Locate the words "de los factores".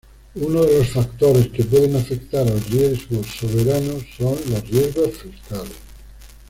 0.65-1.49